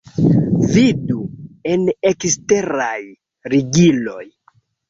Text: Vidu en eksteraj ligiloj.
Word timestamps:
Vidu 0.71 1.17
en 1.73 1.85
eksteraj 2.13 2.99
ligiloj. 3.55 4.21